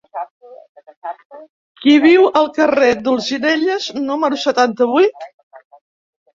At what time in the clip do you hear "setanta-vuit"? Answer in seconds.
4.49-5.33